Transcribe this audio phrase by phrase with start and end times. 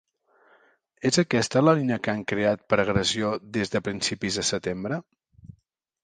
[1.09, 4.99] És aquesta la línia que han creat per agressió des de principis de setembre?